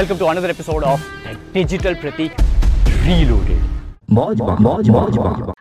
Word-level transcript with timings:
Welcome 0.00 0.18
to 0.20 0.28
another 0.28 0.48
episode 0.48 0.82
of 0.82 0.98
Digital 1.52 1.94
Pratik 1.94 2.32
Reloaded. 3.06 3.60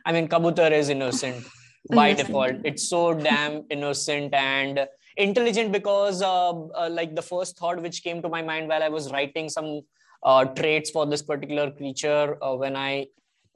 I 0.06 0.14
mean, 0.14 0.30
Kabutar 0.30 0.72
is 0.72 0.88
innocent 0.88 1.46
by 1.94 2.14
default. 2.14 2.56
It's 2.64 2.88
so 2.88 3.14
damn 3.14 3.64
innocent 3.70 4.34
and 4.34 4.88
intelligent 5.18 5.74
because, 5.74 6.22
uh, 6.22 6.52
uh, 6.52 6.88
like, 6.90 7.16
the 7.16 7.22
first 7.22 7.58
thought 7.58 7.82
which 7.82 8.02
came 8.02 8.22
to 8.22 8.30
my 8.30 8.42
mind 8.42 8.70
while 8.70 8.82
I 8.82 8.88
was 8.88 9.12
writing 9.12 9.50
some 9.50 9.82
uh, 10.24 10.46
traits 10.46 10.90
for 10.90 11.06
this 11.06 11.22
particular 11.22 11.70
creature 11.72 12.38
uh, 12.42 12.56
when 12.56 12.78
I 12.78 13.08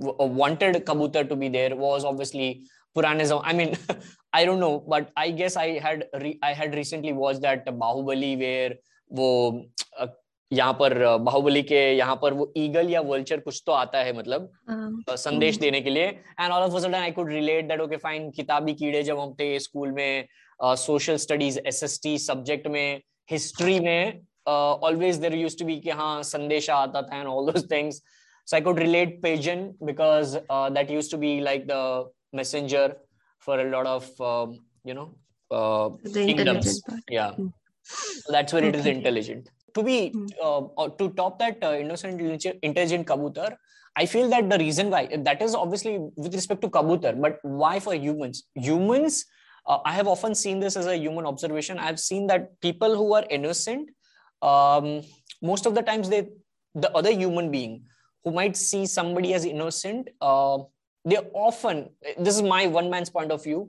w- 0.01 0.17
uh, 0.19 0.25
wanted 0.25 0.85
Kabutar 0.85 1.29
to 1.29 1.35
be 1.37 1.47
there 1.47 1.77
was 1.77 2.03
obviously 2.03 2.65
Puranism. 2.93 3.39
I 3.45 3.53
mean, 3.53 3.77
I 4.33 4.43
don't 4.43 4.59
know, 4.59 4.83
but 4.85 5.13
I 5.15 5.31
guess 5.31 5.55
I 5.55 5.79
had 5.79 6.07
re- 6.19 6.39
I 6.43 6.51
had 6.51 6.75
recently 6.75 7.13
watched 7.13 7.39
that 7.43 7.65
Bahubali 7.67 8.37
where 8.37 8.73
वो 9.13 9.65
uh, 9.99 10.07
यहाँ 10.53 10.73
पर 10.79 10.93
बाहुबली 11.19 11.61
के 11.63 11.81
यहाँ 11.95 12.15
पर 12.21 12.33
वो 12.33 12.51
eagle 12.57 12.89
या 12.89 13.01
वर्ल्चर 13.03 13.39
कुछ 13.39 13.61
तो 13.65 13.71
आता 13.71 13.99
है 14.03 14.17
मतलब 14.17 14.49
संदेश 15.17 15.57
देने 15.59 15.81
के 15.81 15.89
लिए। 15.89 16.05
And 16.05 16.51
all 16.51 16.61
of 16.63 16.81
sudden 16.81 16.95
I 16.95 17.11
could 17.11 17.31
relate 17.31 17.67
that 17.67 17.81
okay 17.81 17.97
fine 17.97 18.29
किताबी 18.31 18.73
कीड़े 18.73 19.03
जब 19.03 19.19
हम 19.19 19.33
थे 19.39 19.57
स्कूल 19.59 19.91
में 19.91 20.27
सोशल 20.59 21.17
स्टडीज़ 21.17 21.59
एसएसटी 21.67 22.17
सब्जेक्ट 22.19 22.67
में 22.67 23.01
हिस्ट्री 23.29 23.79
में 23.79 24.21
always 24.47 25.17
there 25.17 25.35
used 25.35 25.57
to 25.59 25.65
be 25.65 25.79
कि 25.79 25.89
हाँ 25.91 26.21
संदेश 26.23 26.69
आता 26.69 27.01
था 27.01 27.19
and 27.19 27.27
all 27.27 27.51
those 27.51 27.71
things 27.71 28.01
so 28.47 28.55
I 28.55 28.61
could 28.61 28.79
relate 28.79 29.21
pigeon 29.23 29.65
because 29.83 30.37
that 30.51 30.91
used 30.91 31.11
to 31.11 31.17
be 31.17 31.39
like 31.39 31.67
the 31.67 32.11
messenger 32.35 32.95
for 33.47 33.59
a 33.59 33.63
lot 33.69 33.87
of 33.87 34.07
you 34.87 34.93
know 34.93 35.05
kingdoms 35.51 36.81
या 37.11 37.29
that's 37.39 38.53
where 38.53 38.65
it 38.65 38.75
is 38.75 38.89
intelligent 38.89 39.49
to 39.75 39.83
be 39.89 39.97
Mm. 40.15 40.29
uh, 40.77 40.87
to 40.99 41.09
top 41.19 41.39
that 41.43 41.63
uh, 41.69 41.73
innocent 41.83 42.13
intelligent- 42.19 42.59
intelligent 42.69 43.07
kabutar 43.11 43.49
i 44.01 44.05
feel 44.13 44.27
that 44.33 44.49
the 44.53 44.57
reason 44.63 44.89
why 44.93 45.01
that 45.27 45.41
is 45.45 45.55
obviously 45.63 45.93
with 46.25 46.33
respect 46.39 46.61
to 46.65 46.69
kabutar 46.77 47.13
but 47.25 47.39
why 47.61 47.73
for 47.85 47.93
humans? 48.05 48.37
Humans 48.69 49.25
uh, 49.69 49.79
i 49.85 49.93
have 49.97 50.07
often 50.13 50.33
seen 50.43 50.59
this 50.63 50.75
as 50.81 50.87
a 50.93 50.97
human 51.05 51.25
observation. 51.31 51.77
I've 51.87 51.99
seen 51.99 52.23
that 52.31 52.47
people 52.67 52.95
who 53.01 53.13
are 53.17 53.25
innocent 53.29 53.89
um, 54.41 54.87
most 55.41 55.65
of 55.69 55.75
the 55.77 55.83
times 55.89 56.09
they 56.13 56.21
the 56.85 56.91
other 56.99 57.11
human 57.23 57.51
being 57.51 57.73
who 58.23 58.31
might 58.39 58.55
see 58.57 58.85
somebody 58.97 59.33
as 59.37 59.45
innocent 59.45 60.09
uh, 60.21 60.57
they 61.05 61.17
often 61.47 61.77
this 62.25 62.35
is 62.35 62.41
my 62.55 62.61
one 62.79 62.89
man's 62.93 63.09
point 63.17 63.31
of 63.31 63.43
view 63.47 63.61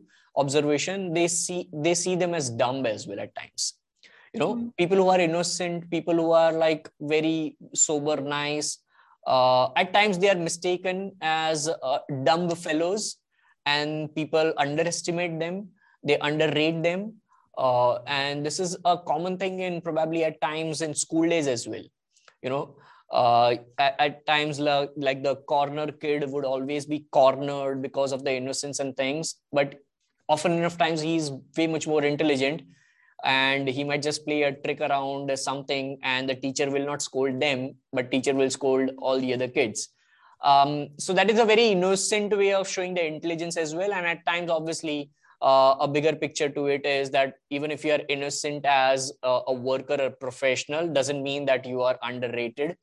observation 0.43 1.13
they 1.17 1.29
see 1.29 1.59
they 1.87 1.95
see 1.95 2.15
them 2.23 2.35
as 2.41 2.49
dumb 2.63 2.85
as 2.87 3.07
well 3.07 3.21
at 3.27 3.35
times 3.41 3.75
you 4.35 4.41
know 4.41 4.53
Mhm. 4.55 4.71
people 4.81 4.99
who 5.03 5.09
are 5.15 5.21
innocent 5.27 5.89
people 5.91 6.15
who 6.23 6.31
are 6.33 6.53
like 6.53 6.89
very 7.15 7.57
sober 7.87 8.17
nice 8.21 8.79
uh, 9.27 9.65
at 9.83 9.93
times 9.97 10.19
they 10.19 10.31
are 10.31 10.41
mistaken 10.49 11.13
as 11.21 11.69
uh, 11.69 11.99
dumb 12.29 12.49
fellows 12.67 13.17
and 13.75 14.15
people 14.15 14.53
underestimate 14.65 15.39
them 15.45 15.69
they 16.03 16.19
underrate 16.31 16.83
them 16.83 17.15
uh, 17.59 17.95
and 18.07 18.45
this 18.45 18.59
is 18.59 18.77
a 18.85 18.99
common 18.99 19.39
thing 19.39 19.61
in 19.61 19.81
probably 19.81 20.25
at 20.25 20.41
times 20.41 20.83
in 20.83 20.95
school 21.05 21.29
days 21.35 21.47
as 21.47 21.69
well 21.69 21.87
you 22.43 22.51
know 22.51 22.77
uh, 23.13 23.55
at, 23.79 23.95
at 24.01 24.27
times 24.27 24.59
like, 24.59 24.91
like 24.97 25.23
the 25.23 25.37
corner 25.53 25.93
kid 25.93 26.29
would 26.29 26.45
always 26.45 26.85
be 26.87 27.07
cornered 27.13 27.81
because 27.81 28.13
of 28.13 28.25
the 28.25 28.33
innocence 28.33 28.81
and 28.81 28.97
things 28.97 29.37
but 29.53 29.77
often 30.29 30.53
enough 30.53 30.77
times 30.77 31.01
he's 31.01 31.31
way 31.57 31.67
much 31.67 31.87
more 31.87 32.03
intelligent 32.03 32.63
and 33.25 33.67
he 33.67 33.83
might 33.85 34.03
just 34.03 34.25
play 34.27 34.43
a 34.43 34.53
trick 34.53 34.81
around 34.81 35.37
something 35.39 35.99
and 36.03 36.29
the 36.29 36.35
teacher 36.35 36.71
will 36.71 36.85
not 36.85 37.03
scold 37.03 37.41
them 37.41 37.75
but 37.93 38.11
teacher 38.11 38.35
will 38.35 38.51
scold 38.51 38.91
all 38.99 39.19
the 39.19 39.33
other 39.33 39.49
kids 39.49 39.89
um, 40.43 40.89
so 40.99 41.13
that 41.15 41.31
is 41.31 41.39
a 41.39 41.45
very 41.45 41.69
innocent 41.69 42.37
way 42.37 42.53
of 42.53 42.69
showing 42.69 42.95
the 42.95 43.05
intelligence 43.05 43.57
as 43.57 43.75
well 43.75 43.93
and 43.93 44.07
at 44.07 44.25
times 44.27 44.51
obviously 44.51 45.11
uh, 45.43 45.75
a 45.81 45.89
bigger 45.89 46.15
picture 46.15 46.49
to 46.49 46.67
it 46.67 46.85
is 46.87 47.11
that 47.11 47.35
even 47.51 47.71
if 47.71 47.85
you 47.85 47.93
are 47.93 48.01
innocent 48.09 48.65
as 48.67 49.13
a, 49.23 49.41
a 49.49 49.53
worker 49.53 49.97
or 50.01 50.11
professional 50.11 50.87
doesn't 50.89 51.23
mean 51.23 51.45
that 51.47 51.67
you 51.67 51.83
are 51.83 51.99
underrated 52.03 52.77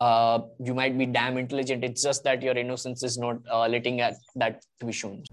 uh, 0.00 0.38
you 0.60 0.74
might 0.74 0.96
be 0.96 1.06
damn 1.06 1.36
intelligent 1.36 1.82
it's 1.82 2.02
just 2.02 2.22
that 2.22 2.40
your 2.40 2.56
innocence 2.56 3.02
is 3.02 3.18
not 3.18 3.36
uh, 3.50 3.66
letting 3.66 3.96
that 4.36 4.62
to 4.78 4.86
be 4.86 4.92
shown 4.92 5.24